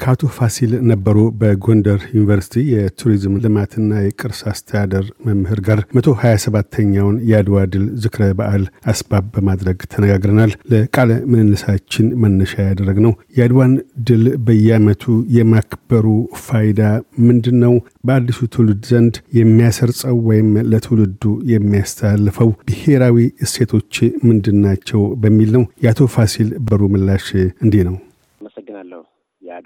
ከአቶ 0.00 0.30
ፋሲል 0.36 0.72
ነበሩ 0.90 1.18
በጎንደር 1.40 2.00
ዩኒቨርሲቲ 2.14 2.62
የቱሪዝም 2.72 3.34
ልማትና 3.44 3.90
የቅርስ 4.02 4.40
አስተዳደር 4.52 5.06
መምህር 5.26 5.60
ጋር 5.66 5.80
መቶ 5.96 6.14
ሀያ 6.20 6.34
ሰባተኛውን 6.44 7.16
የአድዋ 7.30 7.64
ድል 7.72 7.84
ዝክረ 8.02 8.28
በዓል 8.38 8.64
አስባብ 8.92 9.24
በማድረግ 9.34 9.78
ተነጋግረናል። 9.92 10.52
ለቃለ 10.72 11.10
ምልልሳችን 11.32 12.06
መነሻ 12.22 12.54
ያደረግነው 12.68 13.14
የአድዋን 13.38 13.74
ድል 14.08 14.24
በየዓመቱ 14.46 15.04
የማክበሩ 15.36 16.06
ፋይዳ 16.44 16.80
ምንድን 17.26 17.58
ነው? 17.64 17.74
በአዲሱ 18.06 18.40
ትውልድ 18.52 18.80
ዘንድ 18.90 19.14
የሚያሰርጸው 19.38 20.16
ወይም 20.28 20.48
ለትውልዱ 20.72 21.22
የሚያስተላልፈው 21.52 22.50
ብሔራዊ 22.68 23.16
እሴቶች 23.44 23.94
ምንድን 24.28 24.58
ናቸው? 24.66 25.02
በሚል 25.22 25.52
ነው። 25.56 25.64
የአቶ 25.84 26.00
ፋሲል 26.14 26.48
በሩ 26.66 26.82
ምላሽ 26.94 27.28
እንዲህ 27.64 27.84
ነው። 27.88 27.96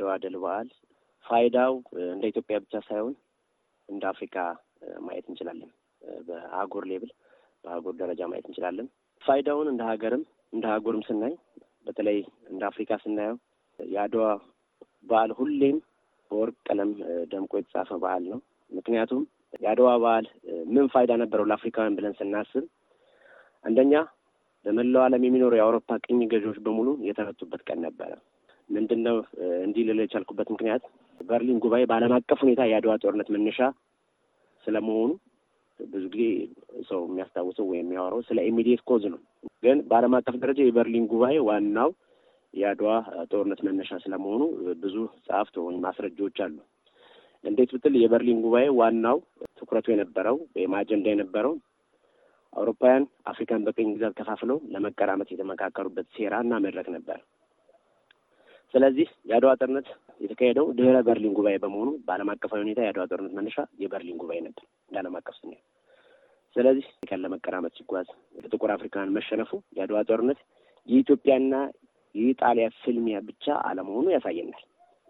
የአድዋ 0.06 0.23
ድል 0.24 0.34
በዓል 0.42 0.69
ፋይዳው 1.24 1.73
እንደ 2.06 2.24
ኢትዮጵያ 2.30 2.56
ብቻ 2.65 2.74
ሳይሆን 2.88 3.15
እንደ 3.88 4.02
አፍሪካ 4.12 4.37
ማየት 5.06 5.27
እንችላለን። 5.30 5.70
በአህጉር 6.27 6.84
level 6.90 7.10
በአህጉር 7.65 7.95
ደረጃ 8.01 8.20
ማየት 8.30 8.46
እንችላለን። 8.48 8.87
ፋይዳውን 9.23 9.69
እንደ 9.73 9.82
ሀገርም 9.91 10.23
እንደ 10.52 10.65
አህጉርም 10.70 11.02
ስናይ 11.09 11.34
በተለይ 11.87 12.19
እንደ 12.51 12.62
አፍሪካ 12.70 12.98
ስናየው 13.05 13.37
የአድዋ 13.79 14.24
በዓል 15.10 15.32
ሁሌም 15.38 15.77
በወርቅ 16.30 16.57
ቀለም 16.68 16.93
ደምቆ 17.32 17.52
የተጻፈ 17.59 17.91
በዓል 18.04 18.24
ነው። 18.32 18.38
ምክንያቱም 18.70 19.23
የአድዋ 19.63 19.91
በዓል 20.04 20.26
ምን 20.74 20.87
ፋይዳ 20.95 21.13
ነበረው 21.23 21.48
ለአፍሪካውያን 21.51 21.98
ብለን 21.98 22.16
ስናስብ 22.20 22.65
አንደኛ 23.65 23.95
በመላው 24.65 25.02
ዓለም 25.04 25.24
የሚኖሩ 25.26 25.52
የአውሮፓ 25.57 25.98
ቅኝ 26.07 26.20
ገዢዎች 26.32 26.59
በሙሉ 26.65 26.88
የተረቱበት 27.09 27.60
ቀን 27.68 27.79
ነበረ። 27.87 28.13
ምንድን 28.68 29.00
ነው 29.06 29.16
እንዲህ 29.64 29.84
ልል 29.88 30.00
የቻልኩበት 30.02 30.48
ምክንያት 30.54 30.82
በርሊን 31.20 31.59
ጉባኤ 31.64 31.82
በዓለም 31.90 32.14
አቀፍ 32.16 32.38
ሁኔታ 32.45 32.62
የአድዋ 32.66 32.95
ጦርነት 33.02 33.28
መነሻ 33.34 33.58
ስለመሆኑ 34.64 35.10
ብዙ 35.80 36.04
ጊዜ 36.12 36.24
ሰው 36.88 37.00
የሚያስታውሰው 37.06 37.66
ወይም 37.70 37.82
የሚያወራው 37.82 38.20
ስለ 38.28 38.38
immediate 38.51 38.82
cause 38.88 39.02
ነው። 39.12 39.20
ግን 39.62 39.78
በዓለም 39.88 40.14
አቀፍ 40.18 40.36
ደረጃ 40.42 40.60
የበርሊን 40.64 41.06
ጉባኤ 41.12 41.36
ዋናው 41.48 41.90
የአድዋ 42.54 42.90
ጦርነት 43.32 43.60
መነሻ 43.66 43.98
ስለመሆኑ 44.04 44.42
ብዙ 44.82 44.96
ጸሐፍት 45.26 45.56
ወይም 45.60 45.80
ማስረጃዎች 45.86 46.38
አሉ። 46.45 46.56
እንዴት 47.45 47.70
ብትል 47.74 47.95
የበርሊን 47.98 48.38
ጉባኤ 48.45 48.66
ዋናው 48.78 49.18
ትኩረቱ 49.58 49.86
የነበረው 49.92 50.36
ወይም 50.56 50.74
አጀንዳ 50.78 51.06
የነበረው 51.12 51.54
አውሮፓውያን 52.52 53.04
አፍሪካን 53.30 53.64
በቅኝ 53.66 53.88
ግዛት 53.95 54.14
ከፋፍለው 54.18 54.58
ለመቀራመት 54.73 55.28
የተመካከሩበት 55.32 56.06
ሴራ 56.16 56.34
እና 56.45 56.58
መድረክ 56.64 56.88
ነበር። 56.95 57.18
ስለዚህ 58.74 59.09
የአድዋ 59.28 59.50
ጦርነት 59.60 59.88
የተካሄደው 60.20 60.66
ድህረ 60.78 60.96
በርሊን 61.06 61.34
ጉባኤ 61.36 61.56
በመሆኑ 61.62 61.90
በዓለም 62.06 62.30
አቀፋዊ 62.32 62.60
ሁኔታ 62.64 62.80
የአድዋ 62.84 63.04
ጦርነት 63.10 63.32
መነሻ 63.36 63.58
የበርሊን 63.82 64.19
ጉባኤ 64.22 64.38
ነበር 64.47 64.64
እንደ 64.88 64.98
ዓለም 65.00 65.16
አቀፍ 65.19 65.36
ስናየው። 65.38 65.64
ስለዚህ 66.56 66.84
አፍሪካን 66.91 67.22
ለመቀራመት 67.25 67.72
ሲጓዝ 67.78 68.08
ጥቁር 68.48 68.70
አፍሪካን 68.75 69.12
መሸነፉ 69.16 69.50
የአድዋ 69.76 69.98
ጦርነት 70.08 70.38
የኢትዮጵያና 70.88 71.54
የኢጣሊያ 72.14 72.66
ፍልሚያ 72.82 73.16
ብቻ 73.26 73.47
አለመሆኑ 73.69 74.06
ያሳየናል። 74.14 74.62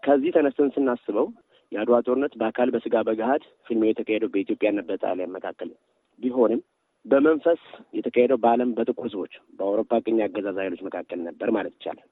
ከዚህ 0.03 0.33
ተነስተን 0.35 0.73
ስናስበው 0.75 1.27
የአድዋ 1.71 1.97
ጦርነት 2.07 2.33
በአካል 2.39 2.69
በስጋ 2.73 2.97
በገሃድ 3.07 3.43
ፍልሚያው 3.67 3.91
የተካሄደው 3.91 4.31
በኢትዮጵያና 4.33 4.81
በጣሊያን 4.89 5.35
መካከል 5.37 5.69
ቢሆንም 6.21 6.61
በመንፈስ 7.05 7.61
የተካሄደው 7.97 8.39
በዓለም 8.43 8.69
በጥቁር 8.77 9.05
ሕዝቦች 9.07 9.33
በአውሮፓ 9.57 9.99
ቅኝ 10.05 10.19
አገዛዝ 10.25 10.57
ኃይሎች 10.63 10.81
መካከል 10.87 11.19
ነበር 11.27 11.49
ማለት 11.57 11.73
ይቻላል። 11.77 12.07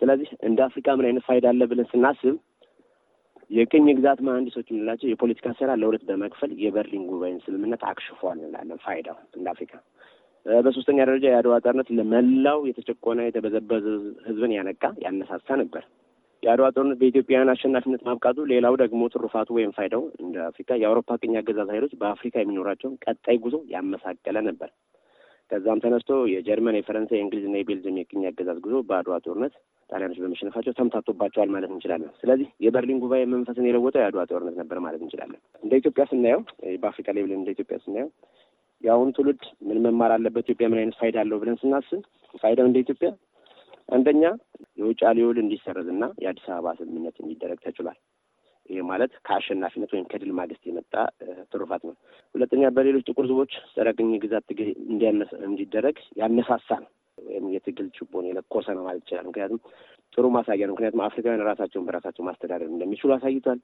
ስለዚህ 0.00 0.28
እንደ 0.48 0.58
አፍሪካ 0.66 0.94
ምን 0.98 1.06
አይነት 1.08 1.24
ፋይዳ 1.28 1.46
አለ 1.52 1.62
ብለን 1.70 1.88
ስናስብ 1.92 2.36
የቅኝ 3.50 3.86
ግዛት 3.98 4.18
መሀንዲሶች 4.26 4.66
የምንላቸው 4.70 5.08
የፖለቲካ 5.08 5.52
ስራ 5.58 5.70
ለሁለት 5.80 6.02
በመክፈል 6.08 6.50
የበርሊን 6.64 7.04
ጉባኤን 7.10 7.38
ስምምነት 7.44 7.82
አክሽፏል 7.90 8.38
እንላለን። 8.40 8.80
ፋይዳው 8.84 9.16
እንደ 9.38 9.46
አፍሪካ። 9.54 9.72
በሶስተኛ 10.46 10.98
ደረጃ 11.08 11.24
የአድዋ 11.28 11.54
ጦርነት 11.64 11.88
ለመላው 11.98 12.58
የተጨቆነ 12.68 13.20
የተበዘበዘ 13.26 13.86
ህዝብን 14.26 14.52
ያነቃ 14.56 14.84
ያነሳሳ 15.04 15.56
ነበር። 15.62 15.82
የአድዋ 16.42 16.66
ጦርነት 16.74 16.98
በኢትዮጵያውያን 17.00 17.52
አሸናፊነት 17.52 18.02
ማብቃቱ፣ 18.08 18.44
ሌላው 18.52 18.74
ደግሞ 18.82 19.00
ትሩፋቱ 19.14 19.48
ወይም 19.56 19.72
ፋይዳው 19.78 20.02
እንደ 20.22 20.36
አፍሪካ 20.50 20.76
የአውሮፓ 20.80 21.16
ቅኝ 21.22 21.34
አገዛዝ 21.40 21.70
ኃይሎች 21.74 21.94
በአፍሪካ 22.00 22.36
የሚኖራቸውን 22.40 22.94
ቀጣይ 23.04 23.38
ጉዞ 23.44 23.56
ያመሳቀለ 23.72 24.38
ነበር። 24.48 24.70
ከዛም 25.50 25.82
ተነስቶ 25.84 26.12
የጀርመን፣ 26.32 26.78
የፈረንሳይ፣ 26.78 27.18
የእንግሊዝና 27.18 27.56
የቤልጅየም 27.58 27.98
የቅኝ 28.00 28.22
አገዛዝ 28.30 28.58
ጉዞ 28.66 28.76
በአድዋ 28.88 29.16
ጦርነት 29.26 29.54
ጣሊያኖች 29.90 30.18
በመሸነፋቸው 30.22 30.72
ተምታቶባቸዋል 30.78 31.50
ማለት 31.54 31.70
እንችላለን። 31.70 32.10
ስለዚህ 32.20 32.48
የበርሊን 32.64 33.00
ጉባኤ 33.04 33.22
መንፈስን 33.32 33.68
የለወጠው 33.68 34.02
የአድዋ 34.02 34.24
ጦርነት 34.30 34.56
ነበር 34.60 34.78
ማለት 34.84 35.00
እንችላለን። 35.04 35.40
እንደ 35.62 35.72
ኢትዮጵያ 35.80 36.04
ስናየው 36.10 36.42
በአፍሪካ 36.82 37.14
level 37.18 37.32
እንደ 37.36 37.48
ኢትዮጵያ 37.56 37.78
ስናየው 37.84 38.10
የአሁኑ 38.84 39.08
ትውልድ 39.16 39.40
ምን 39.68 39.78
መማር 39.86 40.12
አለበት፣ 40.16 40.44
ኢትዮጵያ 40.46 40.66
ምን 40.70 40.80
አይነት 40.80 40.96
ፋይዳ 41.00 41.16
አለው 41.22 41.38
ብለን 41.40 41.56
ስናስብ 41.62 42.02
ፋይዳው 42.42 42.66
እንደ 42.68 42.78
ኢትዮጵያ 42.84 43.08
አንደኛ 43.88 44.22
የውጫሌ 44.78 45.18
ውል 45.26 45.38
እንዲሰረዝና 45.42 46.04
የአዲስ 46.22 46.46
አበባ 46.50 46.74
ስምምነት 46.78 47.16
እንዲደረግ 47.22 47.58
ተችሏል። 47.64 47.98
ይህ 48.70 48.82
ማለት 48.88 49.12
ከአሸናፊነት 49.26 49.90
ወይም 49.94 50.06
ከድል 50.10 50.32
ማግስት 50.38 50.62
የመጣ 50.68 50.94
ትሩፋት 51.52 51.82
ነው። 51.88 51.94
ሁለተኛ 52.34 52.62
በሌሎች 52.76 53.06
ጥቁር 53.08 53.24
ሕዝቦች 53.26 53.52
ጸረ 53.74 53.88
ቅኝ 53.96 54.10
ግዛት 54.24 54.44
ትግል 54.50 54.68
እንዲደረግ 55.46 55.96
ያነሳሳ 56.20 56.68
ነው 56.82 56.90
ወይም 57.26 57.44
የትግል 57.54 57.88
ችቦን 57.96 58.28
የለኮሰ 58.28 58.66
ነው 58.76 58.84
ማለት 58.86 59.02
ይችላል። 59.04 59.26
ምክንያቱም 59.28 59.60
ጥሩ 60.12 60.24
ማሳያ 60.34 60.60
ነው። 60.62 60.74
ምክንያቱም 60.74 61.02
አፍሪካውያን 61.06 61.46
ራሳቸውን 61.50 61.86
በራሳቸው 61.88 62.24
ማስተዳደር 62.28 62.68
እንደሚችሉ 62.70 63.10
አሳይቷል። 63.16 63.60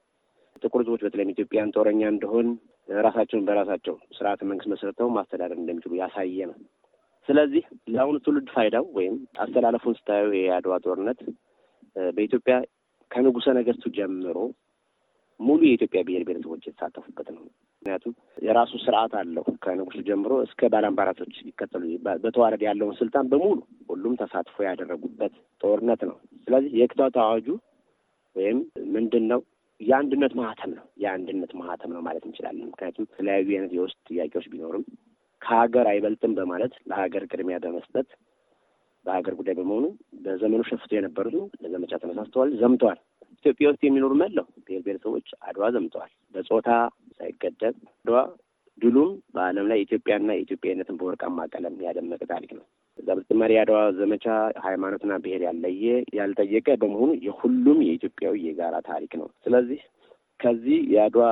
ጥቁር 0.62 0.80
ሕዝቦች 0.82 1.02
በተለይም 1.04 1.32
ኢትዮጵያን 1.32 1.72
ጦረኛ 1.76 2.02
እንደሆን 2.12 2.48
ራሳቸውን 2.88 3.46
በራሳቸው 3.48 3.94
ስርዓተ 4.16 4.40
መንግስት 4.48 4.70
መስርተው 4.72 5.08
ማስተዳደር 5.16 5.58
እንደሚችሉ 5.58 5.94
ያሳየ 6.00 6.46
ነው። 6.50 6.58
ስለዚህ 7.28 7.64
ለአሁኑ 7.92 8.16
ትውልድ 8.24 8.48
ፋይዳው 8.54 8.86
ወይም 8.96 9.14
አስተላለፉን 9.44 9.96
ስታየው 9.98 10.32
የአድዋ 10.38 10.74
ጦርነት 10.84 11.20
በኢትዮጵያ 12.12 12.54
ከንጉሰ 13.10 13.46
ነገስቱ 13.58 13.84
ጀምሮ 13.96 14.38
ሙሉ 15.40 15.60
የኢትዮጵያ 15.66 16.00
ብሔር 16.06 16.22
ብሔረሰቦች 16.26 16.64
የተሳተፉበት 16.66 17.28
ነው። 17.34 17.42
ምክንያቱም 17.76 18.12
የራሱ 18.44 18.72
ስርዓት 18.82 19.14
አለው። 19.20 19.44
ከንጉሱ 19.64 19.98
ጀምሮ 20.08 20.32
እስከ 20.44 20.68
ባላምባራቶች 20.72 21.34
ይከተሉ 21.48 21.82
በተዋረድ 22.22 22.62
ያለውን 22.66 22.98
ስልጣን 23.00 23.28
በሙሉ 23.32 23.58
ሁሉም 23.88 24.14
ተሳትፎ 24.20 24.56
ያደረጉበት 24.66 25.34
ጦርነት 25.60 26.02
ነው። 26.10 26.16
ስለዚህ 26.46 26.70
የክተት 26.80 27.16
አዋጁ 27.24 27.46
ወይም 28.36 28.60
ምንድን 28.94 29.26
ነው 29.32 29.40
የአንድነት 29.80 30.32
ማህተም 30.38 30.72
ነው። 30.76 30.84
የአንድነት 31.02 31.52
ማህተም 31.60 31.92
ነው 31.94 32.02
ማለት 32.02 32.24
እንችላለን። 32.26 32.68
ምክንያቱም 32.70 33.06
የተለያዩ 33.06 33.48
አይነት 33.56 33.72
የውስጥ 33.76 33.98
ጥያቄዎች 34.10 34.46
ቢኖርም 34.52 34.84
ከሀገር 35.42 35.86
አይበልጥም 35.90 36.34
በማለት 36.38 36.74
ለሀገር 36.90 37.22
ቅድሚያ 37.30 37.56
በመስጠት 37.64 38.08
በሀገር 39.04 39.34
ጉዳይ 39.38 39.54
በመሆኑ 39.56 39.86
በዘመኑ 40.24 40.62
ሸፍተው 40.68 40.96
የነበሩት 40.96 41.34
ለዘመቻ 41.62 41.92
ተነሳስተዋል፣ 42.02 42.50
ዘምተዋል። 42.60 42.98
ኢትዮጵያ 43.44 43.70
ውስጥ 43.70 43.82
የሚኖሩ 43.84 44.12
መላው 44.20 44.46
ብሔር 44.66 44.80
ብሔረሰቦች 44.84 45.26
አድዋ 45.48 45.64
ዘምተዋል። 45.74 46.12
በጾታ 46.34 46.68
ሳይገደብ 47.18 47.74
አድዋ 47.96 48.18
ድሉም 48.78 49.10
በዓለም 49.34 49.66
ላይ 49.70 49.78
ኢትዮጵያና 49.84 50.30
የኢትዮጵያዊነትን 50.34 50.96
በወርቃማ 51.00 51.44
ቀለም 51.52 51.74
ያደመቀ 51.84 52.22
ታሪክ 52.32 52.52
ነው። 52.56 52.64
እዛ 52.98 53.08
በተጨማሪ 53.16 53.52
የአድዋ 53.54 53.78
ዘመቻ 53.98 54.24
ሃይማኖትና 54.64 55.12
ብሔር 55.24 55.42
ያለየ 55.46 55.84
ያልጠየቀ 56.18 56.68
በመሆኑ 56.82 57.10
የሁሉም 57.26 57.78
የኢትዮጵያዊ 57.86 58.36
የጋራ 58.46 58.76
ታሪክ 58.88 59.12
ነው። 59.20 59.28
ስለዚህ 59.44 59.80
ከዚህ 60.40 60.78
የአድዋ 60.92 61.24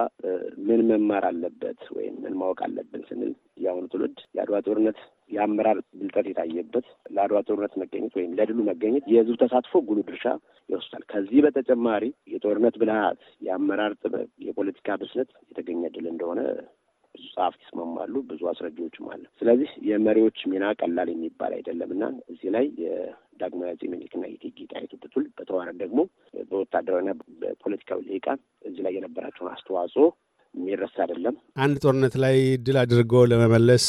ምን 0.67 0.81
መማር 0.89 1.25
አለበት 1.29 1.81
ወይም 1.97 2.15
ምን 2.23 2.35
ማወቅ 2.41 2.59
አለብን 2.67 3.03
ስንል 3.09 3.33
የአሁኑ 3.63 3.85
ትውልድ 3.93 4.19
የአድዋ 4.37 4.59
ጦርነት 4.67 4.99
የአመራር 5.31 5.79
ብልጠት 5.93 6.27
የታየበት 6.31 6.87
ለአድዋ 7.15 7.39
ጦርነት 7.49 7.75
መገኘት 7.83 8.15
ወይም 8.19 8.37
ለድሉ 8.39 8.59
መገኘት 8.69 9.05
የሕዝቡ 9.13 9.37
ተሳትፎ 9.43 9.83
ጉልህ 9.89 10.07
ድርሻ 10.09 10.27
ይወስዳል። 10.69 11.05
ከዚህ 11.13 11.41
በተጨማሪ 11.47 12.05
የጦርነት 12.33 12.77
ብልሃት፣ 12.83 13.19
የአመራር 13.47 13.95
ጥበብ፣ 14.03 14.29
የፖለቲካ 14.47 14.97
ብስለት 15.03 15.31
የተገኘ 15.45 15.83
ድል 15.95 16.07
እንደሆነ 16.13 16.41
ብዙ 17.15 17.25
ጸሐፍት 17.35 17.61
ይስማማሉ። 17.65 18.15
ብዙ 18.29 18.43
አስረጂዎችም 18.51 19.09
አለ። 19.13 19.25
ስለዚህ 19.41 19.71
የመሪዎች 19.89 20.39
ሚና 20.53 20.65
ቀላል 20.81 21.09
የሚባል 21.13 21.53
አይደለም 21.57 21.91
እና 21.97 22.05
እዚህ 22.33 22.49
ላይ 22.55 22.67
የዳግማዊ 22.83 23.71
አፄ 23.75 23.83
ምኒልክና 23.93 24.25
የእቴጌ 24.31 24.59
ጣይቱ 24.73 24.93
ብጡል 25.03 25.27
በተዋረድ 25.37 25.77
ደግሞ 25.83 26.01
በወታደራዊና 26.51 27.13
በፖለቲካዊ 27.43 28.01
ልሂቃን 28.09 28.41
እዚህ 28.73 28.85
ላይ 28.87 28.95
የነበራቸውን 28.97 29.53
አስተዋጽኦ 29.53 30.07
የሚረሳ 30.73 30.97
አይደለም። 31.05 31.35
አንድ 31.63 31.77
ጦርነት 31.85 32.15
ላይ 32.23 32.37
ድል 32.65 32.77
አድርጎ 32.83 33.23
ለመመለስ 33.31 33.87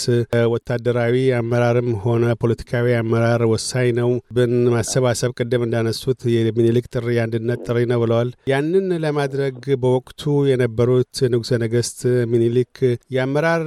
ወታደራዊ 0.54 1.16
አመራርም 1.38 1.90
ሆነ 2.04 2.34
ፖለቲካዊ 2.42 2.88
አመራር 3.00 3.44
ወሳኝ 3.52 3.90
ነው 4.00 4.10
ብን 4.36 4.54
ማሰባሰብ 4.74 5.32
ቅድም 5.40 5.66
እንዳነሱት 5.68 6.22
የሚኒሊክ 6.36 6.88
ጥሪ 6.94 7.08
የአንድነት 7.18 7.62
ጥሪ 7.68 7.80
ነው 7.92 8.02
ብለዋል። 8.04 8.30
ያንን 8.52 8.88
ለማድረግ 9.04 9.42
በወቅቱ 9.84 10.22
የነበሩት 10.52 11.02
ንጉሠ 11.34 11.52
ነገሥት 11.64 12.00
ሚኒሊክ 12.34 12.76
የአመራር 13.16 13.66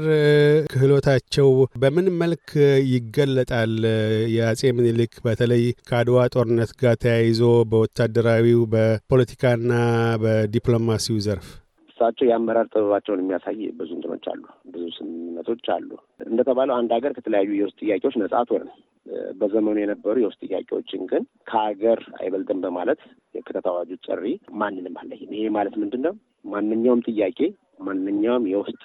ክህሎታቸው 0.72 1.50
በምን 1.82 2.08
መልክ 2.20 2.48
ይገለጣል? 2.92 3.74
የአጼ 4.36 4.62
ሚኒሊክ 4.78 5.14
በተለይ 5.26 5.62
ከአድዋ 5.88 6.04
ጦርነት 6.34 6.72
ጋር 6.80 6.96
ተያይዞ 7.02 7.40
በወታደራዊው 7.70 8.62
በፖለቲካና 8.72 9.72
በዲፕሎማሲው 10.22 11.18
ዘርፍ 11.26 11.48
እሳቸው 11.96 12.26
የአመራር 12.28 12.66
ጥበባቸውን 12.70 13.20
የሚያሳይ 13.20 13.60
ብዙ 13.76 13.90
እንትኖች 13.96 14.24
አሉ፣ 14.32 14.42
ብዙ 14.72 14.82
ስምምነቶች 14.96 15.66
አሉ። 15.74 15.88
እንደተባለው 16.26 16.74
አንድ 16.76 16.90
ሀገር 16.96 17.12
ከተለያዩ 17.16 17.50
የውስጥ 17.58 17.78
ጥያቄዎች 17.82 18.16
ነጻ 18.20 18.34
አትሆንም። 18.40 18.72
በዘመኑ 19.40 19.76
የነበሩ 19.80 20.14
የውስጥ 20.20 20.40
ጥያቄዎችን 20.46 21.02
ግን 21.10 21.22
ከሀገር 21.48 22.00
አይበልጥም 22.18 22.60
በማለት 22.64 23.00
የክተት 23.34 23.66
አዋጁ 23.72 23.90
ጥሪ 24.06 24.24
ማንንም 24.56 24.96
አለይም። 25.02 25.32
ይሄ 25.36 25.46
ማለት 25.56 25.76
ምንድን 25.82 26.02
ነው? 26.06 26.14
ማንኛውም 26.46 27.04
ጥያቄ 27.08 27.38
ማንኛውም 27.86 28.44
የውስጥ 28.52 28.84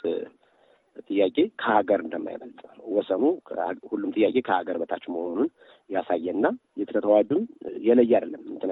ጥያቄ 1.10 1.38
ከሀገር 1.62 2.00
እንደማይበልጥ 2.06 2.60
ወሰኑ 2.92 3.24
ሁሉም 3.92 4.12
ጥያቄ 4.16 4.36
ከሀገር 4.48 4.78
በታች 4.81 5.06
መሆኑን 5.13 5.50
ያሳየና 5.90 6.46
የክተት 6.80 7.08
አዋጁም 7.10 7.44
የለየ 7.86 8.13
አይደለም። 8.19 8.44
እንትና 8.54 8.72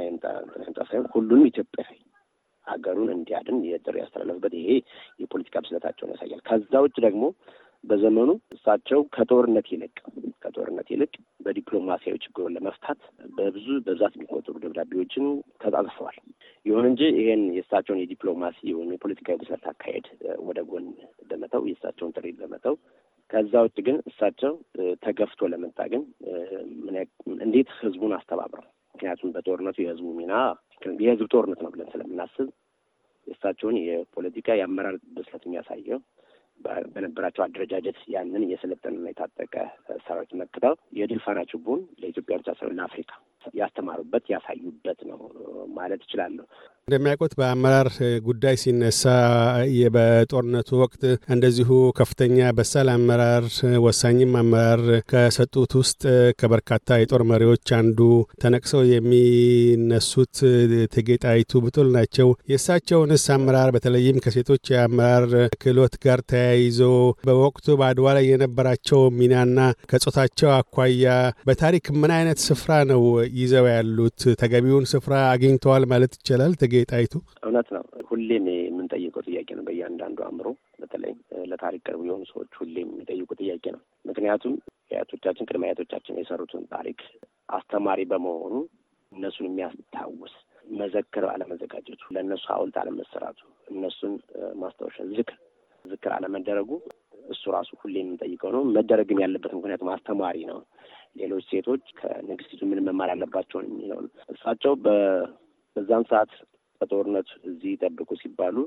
ሳይሆን 0.90 1.10
ሁሉንም 1.16 1.50
ኢትዮጵያዊ 1.52 1.92
ሀገሩን 2.70 3.10
እንዲያድን 3.16 3.58
የጥሪ 3.68 3.96
ያስተላለፉበት 4.02 4.54
ይሄ 4.60 4.70
የፖለቲካ 5.24 5.64
ብስለታቸውን 5.64 6.14
ያሳያል። 6.14 6.42
ከዛ 6.50 6.74
ውጭ 6.86 6.96
ደግሞ 7.06 7.24
በዘመኑ 7.84 8.30
እሳቸው 8.56 9.00
ከጦርነት 9.14 9.68
ይልቅ 9.74 9.94
ከጦርነት 10.44 10.88
ይልቅ 10.94 11.12
በዲፕሎማሲያዊ 11.46 12.18
ችግሩን 12.24 12.56
ለመፍታት 12.56 13.00
በብዙ 13.38 13.68
በብዛት 13.86 14.14
የሚቆጠሩ 14.18 14.56
ደብዳቤዎችን 14.64 15.26
ተጻጽፈዋል። 15.62 16.18
ይሁን 16.66 16.86
እንጂ 16.90 17.02
ይሄን 17.20 17.44
የእሳቸውን 17.56 18.02
የዲፕሎማሲ 18.02 18.60
ወይም 18.78 18.92
የፖለቲካዊ 18.96 19.38
ብስለት 19.42 19.64
አካሄድ 19.72 20.08
ወደ 20.48 20.62
ጎን 20.70 20.88
በመተው 21.30 21.64
የእሳቸውን 21.70 22.14
ጥሪ 22.18 22.34
በመተው 22.40 22.76
ከዛ 23.30 23.54
ውጭ 23.66 23.78
ግን 23.88 23.98
እሳቸው 24.10 24.54
ተገፍቶ 25.04 25.50
ለመጣ 25.52 25.80
ግን 25.92 26.04
እንዴት 27.42 27.72
ህዝቡን 27.80 28.16
አስተባብረው 28.18 28.68
ምክንያቱም 29.00 29.34
በጦርነቱ 29.36 29.78
የህዝቡ 29.82 30.08
ሚና 30.18 30.34
የህዝብ 31.02 31.28
ጦርነት 31.34 31.60
ነው 31.64 31.70
ብለን 31.74 31.90
ስለምናስብ 31.92 32.48
የእሳቸውን 33.28 33.76
የፖለቲካ 33.82 34.56
የአመራር 34.58 34.96
ብስለት 35.16 35.44
የሚያሳየው 35.48 36.00
በነበራቸው 36.94 37.42
አደረጃጀት 37.46 38.00
ያንን 38.14 38.44
የሰለጠነና 38.50 39.06
የታጠቀ 39.10 39.56
ሰራዊት 40.08 40.32
መክተው 40.42 40.76
የድል 41.00 41.22
ፋና 41.26 41.40
ችቦን 41.52 41.82
ለኢትዮጵያ 42.02 42.38
ብቻ 42.42 42.50
ሳይሆን 42.60 42.76
ለአፍሪካ 42.80 43.12
ያስተማሩበት 43.54 44.26
ያሳዩበት 44.34 45.00
ነው 45.10 45.20
ማለት 45.74 46.02
እችላለሁ። 46.06 46.46
እንደሚያውቁት 46.88 47.34
በአመራር 47.40 47.88
ጉዳይ 48.28 48.56
ሲነሳ 48.62 49.02
በጦርነቱ 49.96 50.70
ወቅት 50.82 51.04
እንደዚሁ 51.34 51.70
ከፍተኛ 52.00 52.48
በሳል 52.58 52.88
አመራር፣ 52.94 53.46
ወሳኝም 53.86 54.32
አመራር 54.40 54.82
ከሰጡት 55.12 55.74
ውስጥ 55.80 56.02
ከበርካታ 56.40 56.98
የጦር 57.00 57.24
መሪዎች 57.32 57.68
አንዱ 57.80 58.00
ተነቅሰው 58.44 58.82
የሚነሱት 58.90 60.36
እቴጌ 60.80 61.18
ጣይቱ 61.26 61.62
ብጡል 61.66 61.90
ናቸው። 61.98 62.32
የእሳቸውንስ 62.52 63.26
አመራር 63.36 63.72
በተለይም 63.76 64.22
ከሴቶች 64.26 64.64
የአመራር 64.74 65.28
ክህሎት 65.60 65.98
ጋር 66.06 66.22
ተያይዞ 66.32 66.82
በወቅቱ 67.24 67.78
በአድዋ 67.80 68.08
ላይ 68.18 68.28
የነበራቸው 68.32 69.04
ሚናና 69.20 69.58
ከጾታቸው 69.92 70.52
አኳያ 70.58 71.06
በታሪክ 71.48 71.86
ምን 72.00 72.14
አይነት 72.18 72.42
ስፍራ 72.48 72.74
ነው 72.92 73.04
ይዘው 73.40 73.66
ያሉት? 73.70 74.22
ተገቢውን 74.42 74.86
ስፍራ 74.92 75.14
አግኝተዋል 75.32 75.84
ማለት 75.92 76.14
ይቻላል? 76.18 76.52
እቴጌ 76.56 76.74
ጣይቱ 76.92 77.14
እውነት 77.44 77.68
ነው። 77.76 77.84
ሁሌም 78.10 78.46
የምንጠይቀው 78.54 79.24
ጥያቄ 79.28 79.50
ነው። 79.58 79.64
በእያንዳንዱ 79.68 80.20
አእምሮ 80.28 80.48
በተለይ 80.82 81.14
ለታሪክ 81.52 81.82
ቅርብ 81.88 82.02
የሆኑ 82.08 82.24
ሰዎች 82.32 82.52
ሁሌም 82.60 82.88
የሚጠይቁ 82.90 83.30
ጥያቄ 83.42 83.66
ነው። 83.76 83.82
ምክንያቱም 84.06 84.54
የአያቶቻችን 84.92 85.48
ቅድመ 85.50 85.66
አያቶቻችን 85.68 86.20
የሰሩትን 86.20 86.64
ታሪክ 86.74 87.00
አስተማሪ 87.52 88.00
በመሆኑ 88.12 88.56
እነሱን 89.12 89.48
የሚያስታውስ 89.50 90.34
መዘክር 90.74 91.24
አለመዘጋጀቱ፣ 91.30 92.02
ለእነሱ 92.16 92.44
ሐውልት 92.52 92.76
አለመሰራቱ፣ 92.82 93.40
እነሱን 93.68 94.14
ማስታወሻ 94.62 94.98
ዝክር 95.12 95.38
ዝክር 95.86 96.12
አለመደረጉ 96.16 96.72
እሱ 97.30 97.44
ራሱ 97.56 97.70
ሁሌ 97.82 97.96
የምንጠይቀው 98.02 98.52
ነው። 98.56 98.62
መደረግም 98.76 99.20
ያለበት 99.24 99.52
ምክንያቱም 99.58 99.90
አስተማሪ 99.96 100.38
ነው። 100.50 100.60
ሌሎች 101.20 101.44
ሴቶች 101.52 101.84
ከንግስቲቱ 102.00 102.62
ምን 102.66 102.84
መማር 102.88 103.10
ያለባቸውን 103.14 103.68
የሚለው 103.70 104.00
ነው። 104.04 104.12
እሳቸው 104.34 104.74
በዛን 104.86 106.04
ሰዓት 106.12 106.32
በጦርነት 106.82 107.30
እዚህ 107.50 107.74
ጠብቁ 107.84 108.10
ሲባሉ 108.22 108.58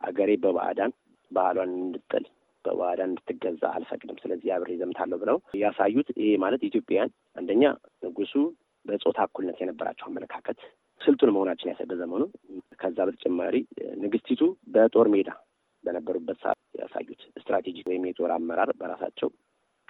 አገሬ 0.00 0.30
በባዕዳን 0.44 0.92
ባህሏን 1.30 1.72
እንድጥል 1.78 2.24
በባዕዳን 2.64 3.10
እንድትገዛ 3.10 3.62
አልፈቅድም፣ 3.76 4.18
ስለዚህ 4.22 4.50
አብሬ 4.56 4.72
ዘምታለሁ 4.80 5.16
ብለው 5.22 5.38
ያሳዩት 5.62 6.08
ይሄ 6.16 6.30
ማለት 6.42 6.62
ኢትዮጵያውያን 6.68 7.10
አንደኛ 7.36 7.62
ንጉሱ 8.04 8.34
በጾታ 8.84 9.18
እኩልነት 9.28 9.58
የነበራቸው 9.62 10.06
አመለካከት 10.08 10.58
ስልጡን 11.00 11.32
መሆናችን 11.34 11.70
ያሳይ 11.70 11.86
በዘመኑ። 11.90 12.22
ከዛ 12.82 12.98
በተጨማሪ 13.08 13.56
ንግስቲቱ 14.02 14.42
በጦር 14.74 15.08
ሜዳ 15.14 15.30
በነበሩበት 15.84 16.36
ሰዓት 16.42 16.60
ያሳዩት 16.80 17.22
ስትራቴጂክ 17.36 17.86
ወይም 17.90 18.04
የጦር 18.08 18.30
አመራር 18.36 18.70
በራሳቸው 18.80 19.28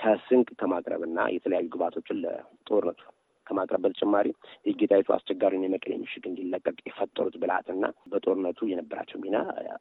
ከስንቅ 0.03 0.49
ከማቅረብና 0.61 1.19
የተለያዩ 1.35 1.67
ግብዓቶችን 1.73 2.21
ለጦርነቱ 2.25 3.01
ከማቅረብ 3.47 3.83
በተጨማሪ 3.85 4.27
የእቴጌ 4.67 4.89
ጣይቱ 4.91 5.09
አስቸጋሪውን 5.15 5.67
የመቀሌ 5.67 5.93
ምሽግ 6.03 6.25
እንዲለቀቅ 6.29 6.77
የፈጠሩት 6.89 7.37
ብልሃትና 7.43 7.85
በጦርነቱ 8.11 8.69
የነበራቸው 8.69 9.19
ሚና 9.25 9.37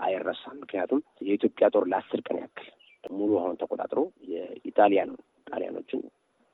አይረሳም። 0.05 0.57
ምክንያቱም 0.63 0.99
የኢትዮጵያ 1.27 1.67
ጦር 1.75 1.85
ለአስር 1.91 2.21
ቀን 2.27 2.39
ያክል 2.41 2.69
ሙሉ 3.13 3.29
ውሃውን 3.35 3.59
ተቆጣጥሮ 3.61 3.99
የኢጣሊያን 4.31 5.11
ጣሊያኖችን 5.47 6.01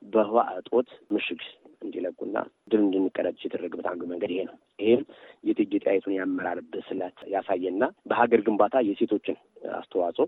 በውሃ 0.01 0.43
እጦት 0.59 0.89
ምሽግ 1.13 1.41
እንዲለቁና 1.81 2.37
ድል 2.71 2.81
እንድንቀዳጅ 2.83 3.39
የተደረገበት 3.39 3.87
አንዱ 3.91 4.03
መንገድ 4.11 4.31
ይሄ 4.33 4.41
ነው። 4.49 4.55
ይሄም 4.79 5.01
የእቴጌ 5.43 5.73
ጣይቱን 5.85 6.15
የአመራር 6.15 6.59
ብስለት 6.73 7.17
ያሳየና 7.33 7.83
በሀገር 8.09 8.41
ግንባታ 8.47 8.77
የሴቶችን 8.87 9.37
አስተዋጽኦ 9.77 10.25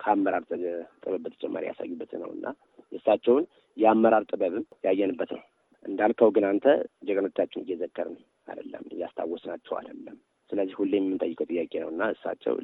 ከአመራር 0.00 0.44
ጥበብ 0.46 1.20
በተጨማሪ 1.24 1.64
ያሳዩበት 1.68 2.12
ነው 2.22 2.30
እና 2.36 2.46
የእሳቸውን 2.92 3.44
የአመራር 3.76 4.24
ጥበብም 4.30 4.64
ያየንበት 4.84 5.30
ነው። 5.36 5.44
እንዳልከው 5.84 6.30
ግን 6.34 6.44
አንተ 6.48 6.66
ጀግኖቻችን 7.08 7.64
እየዘከርን 7.64 8.16
አይደለም፣ 8.48 8.84
እያስታወስናቸው 8.94 9.74
አይደለም። 9.78 10.16
ስለዚህ 10.50 10.74
ሁሌም 10.80 11.04
የምንጠይቀው 11.04 11.46
ጥያቄ 11.50 11.72
ነው 11.82 11.88
እና 11.92 12.02
እሳቸው 12.12 12.54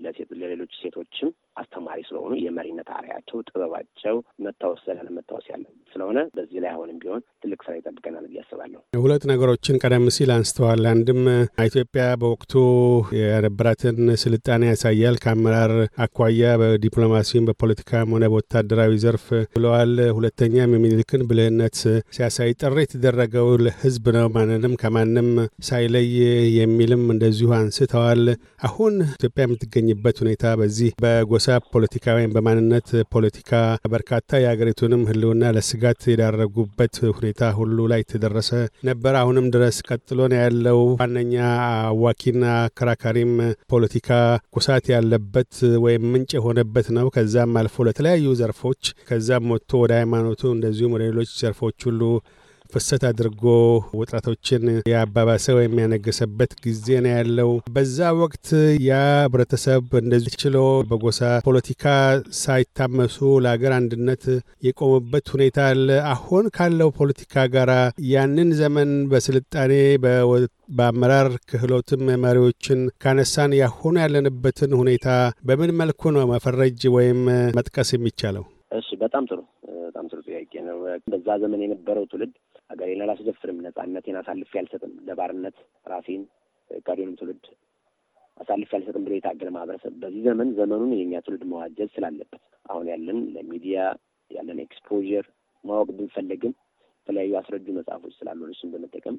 ለሌሎች 0.41 0.73
ሴቶችም 0.81 1.31
አስተማሪ 1.63 1.99
ስለሆኑ 2.09 2.33
የመሪነት 2.43 2.89
አርያቸው፣ 2.97 3.39
ጥበባቸው 3.49 4.17
መታወስ 4.47 4.83
ያለ 4.93 5.09
መታወስ 5.17 5.47
ያለ 5.53 5.65
ስለሆነ 5.93 6.19
በዚህ 6.37 6.59
ላይ 6.63 6.71
አሁንም 6.75 6.99
ቢሆን 7.03 7.23
ትልቅ 7.43 7.61
ስራ 7.65 7.75
ይጠብቀናል 7.79 8.25
ብዬ 8.29 8.39
አስባለሁ። 8.43 8.81
ሁለት 9.03 9.25
ነገሮችን 9.33 9.81
ቀደም 9.83 10.07
ሲል 10.17 10.31
አንስተዋል። 10.37 10.83
አንድም 10.93 11.21
ኢትዮጵያ 11.67 12.05
በወቅቱ 12.23 12.55
የነበራትን 13.19 13.99
ስልጣኔ 14.23 14.63
ያሳያል 14.71 15.17
ከአመራር 15.23 15.73
አኳያ 16.05 16.53
በዲፕሎማሲም 16.63 17.47
በፖለቲካም 17.49 18.13
ሆነ 18.15 18.25
በወታደራዊ 18.33 18.93
ዘርፍ 19.05 19.27
ብለዋል። 19.57 19.93
ሁለተኛም 20.17 20.75
የሚኒልክን 20.75 21.27
ብልህነት 21.29 21.77
ሲያሳይ 22.15 22.53
ጥሪ 22.63 22.77
የተደረገው 22.85 23.49
ለህዝብ 23.65 24.07
ነው 24.17 24.27
ማንንም 24.37 24.75
ከማንም 24.83 25.29
ሳይለይ 25.69 26.09
የሚልም 26.59 27.05
እንደዚሁ 27.15 27.51
አንስተዋል። 27.59 28.25
አሁን 28.67 28.95
ኢትዮጵያ 29.13 29.45
የምትገኝበት 29.47 30.17
ሁኔታ 30.23 30.45
በዚህ 30.61 30.91
በጎሳ 31.03 31.47
ፖለቲካ 31.73 32.15
ወይም 32.17 32.33
በማንነት 32.35 32.89
ፖለቲካ 33.15 33.51
በርካታ 33.93 34.41
የሀገሪቱንም 34.41 35.03
ህልውና 35.09 35.53
ለስጋት 35.57 36.03
የዳረጉበት 36.11 36.97
ሁኔታ 37.17 37.51
ሁሉ 37.59 37.87
ላይ 37.93 38.03
ተደረሰ 38.13 38.51
ነበር። 38.89 39.15
አሁንም 39.23 39.47
ድረስ 39.55 39.79
ቀጥሎ 39.89 40.19
ያለው። 40.37 40.81
ዋነኛ 41.01 41.37
አዋኪና 41.87 42.45
አከራካሪም 42.63 43.33
ፖለቲካ 43.73 44.09
ኩሳት 44.57 44.87
ያለበት 44.95 45.53
ወይም 45.85 46.05
ምንጭ 46.13 46.31
የሆነበት 46.39 46.89
ነው። 46.97 47.09
ከዛም 47.17 47.57
አልፎ 47.61 47.85
ለተለያዩ 47.89 48.35
ዘርፎች 48.41 48.81
ከዛም 49.09 49.51
ወጥቶ 49.55 49.81
ወደ 49.83 49.93
ሃይማኖቱ 50.01 50.43
እንደዚሁም 50.55 50.95
ወደ 50.97 51.03
ሌሎች 51.09 51.33
ዘርፎች 51.41 51.79
ሁሉ 51.89 52.01
ፍሰት 52.73 53.03
አድርጎ 53.09 53.43
ውጥረቶችን 53.99 54.63
ያባባሰ 54.93 55.47
ወይም 55.59 55.75
ያነገሰበት 55.83 56.53
ጊዜ 56.65 56.87
ነው 57.05 57.13
ያለው። 57.15 57.51
በዛ 57.75 57.99
ወቅት 58.21 58.49
ያ 58.87 58.93
ህብረተሰብ 59.25 59.71
እንደዚህ 60.01 60.35
ችሎ 60.43 60.57
በጎሳ 60.91 61.21
ፖለቲካ 61.47 61.85
ሳይታመሱ 62.43 63.17
ለሀገር 63.45 63.75
አንድነት 63.79 64.25
የቆሙበት 64.67 65.27
ሁኔታ 65.35 65.59
አለ። 65.71 65.87
አሁን 66.13 66.47
ካለው 66.57 66.91
ፖለቲካ 66.99 67.45
ጋር 67.55 67.73
ያንን 68.13 68.51
ዘመን 68.61 68.93
በስልጣኔ 69.13 69.73
በአመራር 70.77 71.29
ክህሎትም 71.51 72.05
መሪዎችን 72.23 72.81
ካነሳን 73.03 73.53
ያሁኑ 73.59 73.95
ያለንበትን 74.03 74.73
ሁኔታ 74.81 75.09
በምን 75.49 75.73
መልኩ 75.81 76.13
ነው 76.15 76.25
መፈረጅ 76.33 76.81
ወይም 76.95 77.21
መጥቀስ 77.57 77.91
የሚቻለው? 77.95 78.45
እሺ፣ 78.73 78.89
በጣም 79.03 79.25
ጥሩ 79.31 79.41
በጣም 79.87 80.05
ጥሩ 80.11 80.19
ጥያቄ 80.29 80.53
ነው። 80.67 80.72
በዛ 81.11 81.29
ዘመን 81.43 81.63
የነበረው 81.65 82.05
ትውልድ 82.11 82.33
ሀገሬን 82.71 83.03
አላስደፍርም፣ 83.05 83.59
ነጻነቴን 83.67 84.17
አሳልፌ 84.21 84.53
አልሰጥም፣ 84.61 84.93
ለባርነት 85.09 85.57
ራሴን 85.87 86.23
ቀሪውንም 86.87 87.17
ትውልድ 87.21 87.45
አሳልፌ 88.37 88.71
አልሰጥም 88.79 89.05
ብሎ 89.07 89.13
የታገለ 89.17 89.49
ማህበረሰብ 89.57 89.95
በዚህ 90.03 90.23
ዘመን 90.29 90.49
ዘመኑን 90.59 90.93
የኛ 90.99 91.21
ትውልድ 91.25 91.43
መዋጀት 91.53 91.91
ስላለበት 91.97 92.43
አሁን 92.71 92.87
ያለን 92.93 93.19
ለሚዲያ 93.35 93.79
ያለን 94.31 94.61
exposure 94.65 95.27
ማወቅ 95.65 95.89
ብንፈልግም 95.99 96.55
የተለያዩ 96.99 97.33
አስረጁ 97.41 97.67
መጽሐፎች 97.79 98.15
ስላሉ 98.19 98.49
እሱን 98.51 98.71
በመጠቀም 98.75 99.17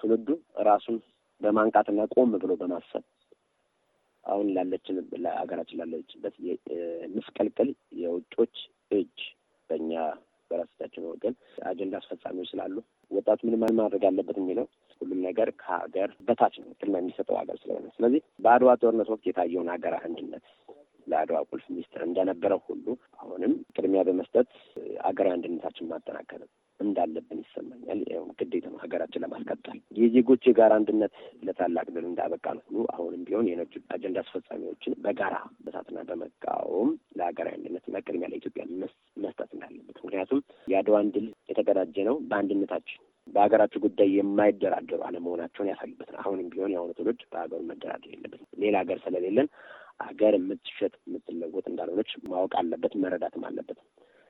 ትውልዱ 0.00 0.28
ራሱን 0.68 0.96
በማንቃትና 1.40 2.00
ቆም 2.14 2.30
ብሎ 2.36 2.52
በማሰብ 2.60 3.04
አሁን 4.24 4.46
ላለችን 4.56 4.96
ለሀገራችን 5.24 5.78
ላለችበት 5.80 6.34
ምስቅልቅል 7.14 7.70
የውጮች 8.00 8.56
እጅ 8.90 9.18
በእኛ 9.70 9.92
አጀንዳ 11.64 11.94
አስፈጻሚዎች 12.00 12.50
ስላሉ 12.52 12.74
ወጣቱ 13.10 13.40
ምን 13.48 13.76
ማድረግ 13.80 14.04
አለበት 14.08 14.36
የሚለው 14.40 14.66
ሁሉም 15.00 15.20
ነገር 15.26 15.50
ከሀገር 15.60 16.10
በታች 16.26 16.56
ነው 16.60 16.70
ቅድሚያ 16.80 17.00
የሚሰጠው 17.02 17.38
ሀገር 17.40 17.58
ስለሆነ፣ 17.62 17.86
ስለዚህ 17.96 18.22
በአድዋ 18.40 18.72
ጦርነት 18.82 19.10
ወቅት 19.12 19.26
የታየውን 19.28 19.70
ሀገር 19.74 19.96
አንድነት 20.02 20.44
ለአድዋ 21.06 21.38
ቁልፍ 21.50 21.66
ሚስጥር 21.74 22.02
እንደነበረው 22.06 22.60
ሁሉ 22.66 22.86
አሁንም 23.20 23.52
ቅድሚያ 23.76 24.00
በመስጠት 24.08 24.48
ሀገራዊ 25.04 25.32
አንድነታችን 25.36 25.90
ማጠናከር 25.92 26.42
እንዳለብን 26.80 27.40
ይሰማኛል። 27.42 28.00
ግዴታ 28.40 28.66
ነው 28.72 28.78
ሀገራችን 28.82 29.22
ለማስቀጠል። 29.24 29.78
የዜጎች 29.98 30.42
የጋራ 30.48 30.72
አንድነት 30.80 31.14
ለታላቅ 31.46 31.86
ድል 31.94 32.06
እንዳበቃን 32.10 32.58
ሁሉ 32.66 32.84
አሁንም 32.94 33.24
ቢሆን 33.26 33.48
የነጩ 33.50 33.74
አጀንዳ 33.94 34.18
አስፈጻሚዎችን 34.24 34.94
በጋራ 35.04 35.34
በሳትና 35.64 36.00
በመቃወም 36.10 36.90
ለሀገራዊ 37.18 37.54
አንድነትና 37.58 38.02
ቅድሚያ 38.04 38.30
ለኢትዮጵያ 38.32 38.64
መስጠት 39.16 39.50
እንዳለበት። 39.54 39.98
ምክንያቱም 40.00 40.40
የአድዋን 40.68 41.10
ድል 41.14 41.26
የተቀዳጀ 41.50 41.96
ነው 42.08 42.16
በአንድነታችን 42.28 43.00
በሀገራቸው 43.26 43.80
ጉዳይ 43.84 44.08
የማይደራደሩ 44.16 45.00
አለመሆናቸውን 45.08 45.68
ያሳዩበት 45.70 46.08
ነው። 46.12 46.20
አሁንም 46.22 46.46
ቢሆን 46.52 46.72
የአሁኑ 46.74 46.92
ትውልድ 46.98 47.20
በሀገሩ 47.32 47.60
መደራደር 47.68 48.10
የለበትም። 48.14 48.48
ሌላ 48.62 48.74
ሀገር 48.82 48.98
ስለሌለን 49.04 49.48
ሀገር 50.02 50.34
የምትሸጥ 50.36 50.92
የምትለወጥ 51.06 51.64
እንዳልሆነች 51.70 52.12
ማወቅ 52.30 52.52
አለበት፣ 52.60 52.94
መረዳትም 53.02 53.44
አለበት። 53.48 53.78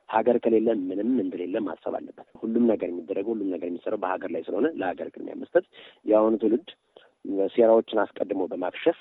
ሀገር 0.09 0.37
ከሌለ 0.45 0.69
ምንም 0.83 1.11
እንደሌለ 1.23 1.57
ማሰብ 1.67 1.95
አለበት። 1.99 2.29
ሁሉም 2.41 2.65
ነገር 2.71 2.89
የሚደረገው 2.91 3.33
ሁሉም 3.35 3.51
ነገር 3.55 3.69
የሚሰራው 3.69 4.01
በሀገር 4.05 4.31
ላይ 4.35 4.43
ስለሆነ 4.47 4.69
ለሀገር 4.81 5.09
ቅድሚያ 5.15 5.37
መስጠት 5.43 5.67
የአሁኑ 6.07 6.35
ትውልድ 6.43 6.69
ሴራዎችን 7.55 8.03
አስቀድሞ 8.05 8.43
በማክሸፍ 8.51 8.99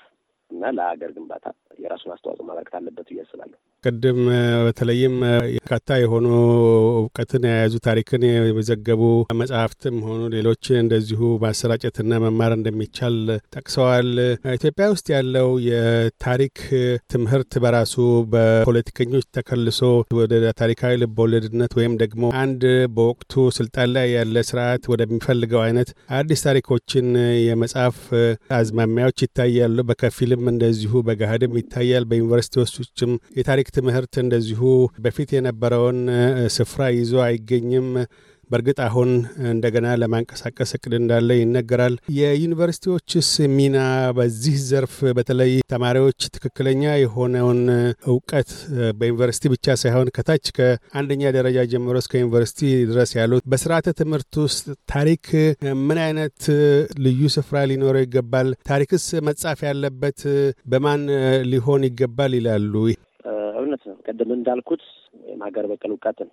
እና 0.50 0.70
ለሀገር 0.76 1.10
ግንባታ 1.16 1.46
የራሱን 1.82 2.14
አስተዋጽኦ 2.14 2.46
ማበረከት 2.48 2.76
አለበት 2.78 3.08
ብዬ 3.10 3.20
አስባለሁ። 3.24 3.58
ቅድም 3.84 4.18
በተለይም 4.64 5.14
በርካታ 5.22 5.96
የሆኑ 6.00 6.26
እውቀትን 6.98 7.44
የያዙ 7.48 7.74
ታሪክን 7.86 8.22
የመዘገቡ 8.28 9.02
መጽሐፍትም 9.40 9.96
ሆኑ 10.06 10.22
ሌሎች 10.34 10.64
እንደዚሁ 10.80 11.20
ማሰራጨትና 11.44 12.18
መማር 12.24 12.52
እንደሚቻል 12.56 13.16
ጠቅሰዋል። 13.54 14.10
ኢትዮጵያ 14.56 14.86
ውስጥ 14.94 15.06
ያለው 15.14 15.48
የታሪክ 15.68 16.56
ትምህርት 17.14 17.54
በራሱ 17.64 17.94
በፖለቲከኞች 18.34 19.26
ተከልሶ 19.38 19.80
ወደ 20.20 20.32
ታሪካዊ 20.60 21.00
ልቦወለድነት 21.02 21.74
ወይም 21.80 21.94
ደግሞ 22.02 22.16
አንድ 22.42 22.62
በወቅቱ 22.94 23.34
ስልጣን 23.58 23.90
ላይ 23.96 24.06
ያለ 24.16 24.44
ስርዓት 24.50 24.84
ወደሚፈልገው 24.92 25.62
አይነት 25.66 25.88
አዲስ 26.18 26.44
ታሪኮችን 26.46 27.08
የመጽሐፍ 27.46 27.98
አዝማሚያዎች 28.56 29.18
ይታያሉ። 29.26 29.78
በከፊልም 29.90 30.44
እንደዚሁ 30.52 31.02
በገሃድም 31.06 31.58
ይታያል። 31.60 32.06
በዩኒቨርሲቲዎችም 32.10 33.10
የታሪክ 33.38 33.68
ትምህርት 33.72 34.14
እንደዚሁ 34.22 34.62
በፊት 35.04 35.30
የነበረውን 35.36 36.00
ስፍራ 36.56 36.90
ይዞ 36.96 37.14
አይገኝም። 37.26 37.88
በእርግጥ 38.50 38.78
አሁን 38.86 39.10
እንደገና 39.50 39.88
ለማንቀሳቀስ 40.00 40.70
እቅድ 40.76 40.94
እንዳለ 40.98 41.30
ይነገራል። 41.40 41.94
የዩኒቨርሲቲዎችስ 42.16 43.28
ሚና 43.52 43.76
በዚህ 44.16 44.56
ዘርፍ 44.64 44.94
በተለይ 45.18 45.52
ተማሪዎች 45.72 46.20
ትክክለኛ 46.36 46.82
የሆነውን 47.00 47.60
እውቀት 48.12 48.50
በዩኒቨርሲቲ 48.98 49.52
ብቻ 49.54 49.76
ሳይሆን 49.82 50.10
ከታች 50.16 50.46
ከአንደኛ 50.56 51.22
ደረጃ 51.38 51.58
ጀምሮ 51.72 51.96
እስከ 52.02 52.14
ዩኒቨርሲቲ 52.20 52.60
ድረስ 52.90 53.12
ያሉት 53.18 53.44
በስርዓተ 53.52 53.94
ትምህርት 54.00 54.32
ውስጥ 54.44 54.64
ታሪክ 54.94 55.24
ምን 55.86 56.00
አይነት 56.06 56.40
ልዩ 57.04 57.22
ስፍራ 57.36 57.62
ሊኖረው 57.70 58.04
ይገባል? 58.04 58.50
ታሪክስ 58.70 59.06
መጻፍ 59.28 59.60
ያለበት 59.68 60.20
በማን 60.70 61.04
ሊሆን 61.52 61.86
ይገባል 61.88 62.34
ይላሉ? 62.38 62.74
እውነት 63.70 63.84
ነው። 63.88 63.96
ቅድም 64.06 64.30
እንዳልኩት 64.34 64.82
ወይም 65.20 65.40
ሀገር 65.46 65.64
በቀል 65.70 65.92
እውቀትን 65.94 66.28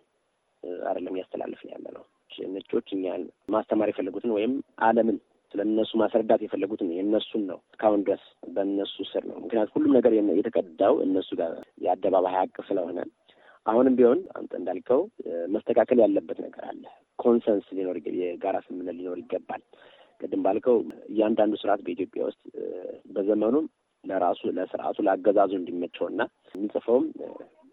አይደለም 0.85 1.15
እያስተላለፍን 1.15 1.69
ያለ 1.73 1.85
ነው። 1.97 2.03
ነጮች 2.53 2.87
እኛን 2.95 3.21
ማስተማር 3.53 3.89
የፈለጉትን 3.91 4.31
ወይም 4.35 4.53
ዓለምን 4.87 5.17
ስለ 5.53 5.61
እነሱ 5.67 5.91
ማስረዳት 6.01 6.41
የፈለጉትን 6.43 6.89
የእነሱን 6.95 7.43
ነው 7.49 7.59
እስካሁን 7.67 8.01
ድረስ 8.07 8.23
በእነሱ 8.55 8.95
ስር 9.11 9.23
ነው። 9.29 9.37
ምክንያቱም 9.43 9.75
ሁሉም 9.77 9.93
ነገር 9.97 10.11
የተቀዳው 10.39 10.95
እነሱ 11.05 11.29
ጋር 11.41 11.53
የአደባባይ 11.85 12.35
ሀቅ 12.37 12.55
ስለሆነ 12.69 12.99
አሁንም 13.65 13.95
ቢሆን 13.99 14.19
አንተ 14.37 14.51
እንዳልከው 14.59 15.01
መስተካከል 15.53 15.99
ያለበት 16.03 16.37
ነገር 16.45 16.63
አለ። 16.69 16.83
consensus 17.19 17.67
ሊኖር 17.77 17.97
የጋራ 18.21 18.57
ስምምነት 18.65 18.95
ሊኖር 18.99 19.17
ይገባል። 19.23 19.63
ቅድም 20.21 20.43
ባልከው 20.45 20.77
እያንዳንዱ 21.11 21.55
ስርዓት 21.61 21.81
በኢትዮጵያ 21.85 22.21
ውስጥ 22.29 22.43
በዘመኑም 23.15 23.65
ለራሱ 24.03 24.41
ለስርዓቱ 24.57 24.97
ለአገዛዙ 25.05 25.51
እንዲመቸውና 25.57 26.21
የሚጽፈውም 26.57 27.05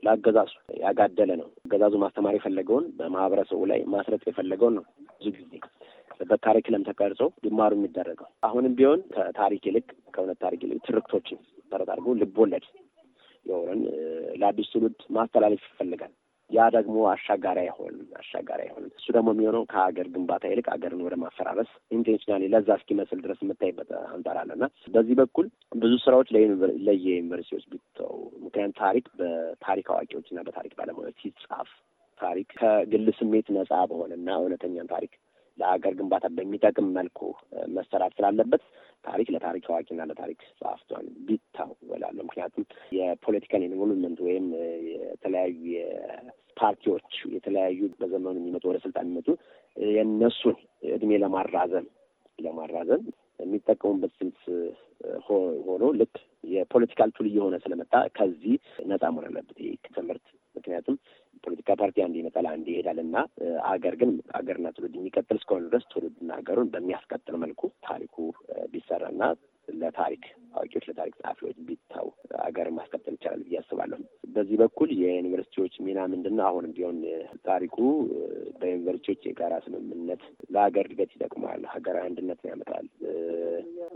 ለአገዛዙ 0.03 0.53
ያጋደለ 0.81 1.31
ነው። 1.41 1.49
አገዛዙ 1.67 1.95
ማስተማር 2.03 2.35
የፈለገውን 2.37 2.87
በማህበረሰቡ 2.99 3.61
ላይ 3.71 3.81
ማስረጽ 3.93 4.25
የፈለገውን 4.29 4.75
ነው 4.79 4.85
ብዙ 5.19 5.29
ጊዜ 5.39 5.53
በ 6.31 6.39
curriculum 6.39 6.83
ተቀርጾ 6.89 7.23
ሊማሩ 7.45 7.73
የሚደረገው። 7.77 8.29
አሁንም 8.45 8.75
ቢሆን 8.79 9.01
ከታሪክ 9.15 9.63
ይልቅ 9.69 9.87
ከእውነት 10.15 10.39
ታሪክ 10.45 10.61
ይልቅ 10.65 10.79
ትርክቶችን 10.87 11.39
ተረት 11.73 11.89
አድርጎ 11.95 12.15
ልብ 12.21 12.37
ወለድ 12.43 12.67
የሆነን 13.47 13.81
ለአዲስ 14.41 14.69
ትውልድ 14.73 15.01
ማስተላለፍ 15.17 15.65
ይፈልጋል። 15.69 16.13
ያ 16.55 16.65
ደግሞ 16.75 16.97
አሻጋሪ 17.11 17.59
አይሆንም 17.63 18.09
አሻጋሪ 18.21 18.61
አይሆንም። 18.65 18.91
እሱ 18.99 19.07
ደግሞ 19.17 19.29
የሚሆነው 19.35 19.63
ከሀገር 19.73 20.07
ግንባታ 20.15 20.45
ይልቅ 20.51 20.67
ሀገርን 20.73 21.01
ወደ 21.07 21.15
ማፈራረስ 21.23 21.71
intentionally 21.91 22.45
ለዛ 22.53 22.69
እስኪመስል 22.79 23.21
ድረስ 23.25 23.41
የምታይበት 23.45 23.91
አንጻር 24.09 24.39
አለ 24.43 24.51
እና 24.59 24.67
በዚህ 24.95 25.17
በኩል 25.21 25.49
ብዙ 25.77 25.93
ስራዎች 26.05 26.31
ለየዩኒቨርሲቲዎች 26.87 27.67
ቢተው፣ 27.73 28.15
ምክንያቱም 28.45 28.77
ታሪክ 28.83 29.07
በታሪክ 29.21 29.89
አዋቂዎች 29.95 30.29
እና 30.33 30.41
በታሪክ 30.49 30.75
ባለሙያዎች 30.81 31.19
ሲጻፍ 31.25 31.71
ታሪክ 32.21 32.49
ከግል 32.59 33.07
ስሜት 33.19 33.47
ነጻ 33.55 33.73
በሆነና 33.91 34.29
እውነተኛን 34.41 34.91
ታሪክ 34.93 35.13
ለሀገር 35.59 35.93
ግንባታ 35.99 36.27
በሚጠቅም 36.37 36.87
መልኩ 36.97 37.19
መሰራት 37.75 38.15
ስላለበት 38.17 38.63
ታሪክ 39.05 39.29
ለታሪክ 39.35 39.65
አዋቂና 39.71 40.03
ለታሪክ 40.11 40.41
ጸሐፍት 40.59 41.07
ቢተው 41.27 41.71
እላለሁ። 41.97 42.23
ምክንያቱም 42.29 42.65
የ 42.99 43.11
political 43.11 43.65
involvement 43.67 44.21
ወይም 44.27 44.47
የተለያዩ 44.93 45.65
ፓርቲዎች 46.57 47.07
የተለያዩ 47.35 47.81
በዘመኑ 48.01 48.37
የሚመጡ 48.41 48.65
ወደ 48.71 48.79
ስልጣን 48.85 49.07
የሚመጡ 49.07 49.29
የእነሱን 49.77 50.57
እድሜ 50.93 51.13
ለማራዘም 51.23 51.87
ለማራዘም 52.39 53.03
የሚጠቀሙበት 53.41 54.13
ስልት 54.19 54.41
ሆኖ 55.67 55.85
ልክ 56.01 56.15
የ 56.51 56.62
political 56.62 57.11
tool 57.17 57.27
እየሆነ 57.31 57.57
ስለመጣ 57.65 57.95
ከዚህ 58.17 58.55
ነጻ 58.91 59.05
መሆን 59.13 59.27
አለበት 59.29 59.59
ይህ 59.65 59.75
ትምህርት። 59.97 60.27
ምክንያቱም 60.55 60.97
ፖለቲካ 61.45 61.71
ፓርቲ 61.81 61.97
አንድ 62.05 62.15
ይመጣል፣ 62.21 62.47
አንድ 62.53 62.67
ይሄዳል 62.73 62.99
እና 63.05 63.17
አገር 63.71 63.95
ግን 64.01 64.11
አገርና 64.39 64.69
ትውልድ 64.77 64.95
የሚቀጥል 64.97 65.39
እስከሆነ 65.41 65.65
ድረስ 65.69 65.85
ትውልድና 65.93 66.31
ሀገሩን 66.39 66.71
በሚያስቀጥል 66.75 67.37
መልኩ 67.45 67.63
ታሪኩ 67.87 68.17
ቢሰራና 68.73 69.23
ለታሪክ 69.75 70.25
አዋቂዎች 70.55 70.85
ለታሪክ 70.89 71.15
ጸሐፊዎች 71.21 71.57
ቢታው 71.69 72.07
ሀገርን 72.45 72.77
ማስቀጠል 72.77 73.15
ይቻላል 73.17 73.41
ብዬ 73.45 73.57
አስባለሁ። 73.61 73.99
በዚህ 74.35 74.57
በኩል 74.63 74.89
የዩኒቨርሲቲዎች 75.01 75.75
ሚና 75.87 76.01
ምንድን 76.13 76.35
ነው? 76.39 76.45
አሁንም 76.49 76.75
ቢሆን 76.77 76.99
ታሪኩ 77.47 77.77
በዩኒቨርሲቲዎች 78.61 79.23
የጋራ 79.27 79.55
ስምምነት 79.65 80.23
ለሀገር 80.55 80.87
እድገት 80.89 81.13
ይጠቅማል፣ 81.17 81.63
ሀገራዊ 81.75 82.05
አንድነትን 82.09 82.51
ያመጣል፣ 82.53 82.87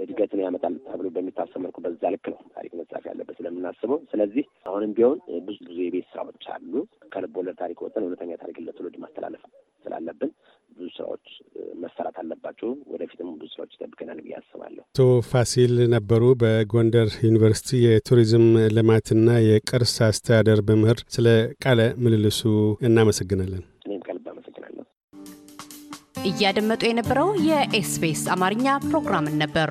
እድገትን 0.05 0.43
ያመጣል 0.45 0.75
ተብሎ 0.89 1.07
በሚታሰብ 1.15 1.61
መልኩ 1.65 1.79
በዛ 1.85 2.03
ልክ 2.15 2.27
ነው 2.33 2.41
ታሪክ 2.57 2.73
መጻፍ 2.81 3.05
ያለበት 3.11 3.39
ስለምናስበው። 3.41 4.01
ስለዚህ 4.13 4.45
አሁንም 4.67 4.93
ቢሆን 4.99 5.19
ብዙ 5.49 5.59
ብዙ 5.69 5.79
የቤት 5.85 6.07
ስራዎች 6.13 6.45
አሉ። 6.53 6.73
ከልብ 7.13 7.35
ወለድ 7.39 7.57
ታሪክ 7.61 7.79
ወጥተን 7.85 8.05
እውነተኛ 8.07 8.33
ታሪክን 8.41 8.67
ለትውልድ 8.69 8.97
ማስተላለፍ 9.03 9.43
ስላለብን 9.85 10.31
ብዙ 10.79 10.89
ስራዎች 10.97 11.27
መሰራት 11.83 12.17
አለባቸው። 12.23 12.71
ወደፊትም 12.93 13.29
ብዙ 13.35 13.49
ስራዎች 13.55 13.73
ይጠብቀናል 13.77 14.19
ብዬ 14.25 14.35
አስባለሁ። 14.39 14.83
አቶ 14.87 15.01
ፋሲል 15.31 15.75
ነበሩ 15.95 16.23
በጎንደር 16.43 17.09
ዩኒቨርሲቲ 17.27 17.81
የቱሪዝም 17.85 18.47
ልማትና 18.77 19.39
የቅርስ 19.47 19.95
አስተዳደር 20.09 20.61
መምህር። 20.71 21.01
ስለ 21.17 21.27
ቃለ 21.65 21.81
ምልልሱ 22.05 22.43
እናመሰግናለን። 22.89 23.63
እኔም 23.87 24.03
ከልብ 24.07 24.27
አመሰግናለሁ። 24.33 24.85
እያደመጡ 26.31 26.83
የነበረው 26.89 27.31
የ 27.49 27.79
SBS 27.79 28.25
አማርኛ 28.35 28.79
ፕሮግራምን 28.87 29.39
ነበር። 29.45 29.71